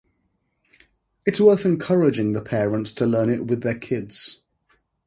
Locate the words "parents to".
2.41-3.05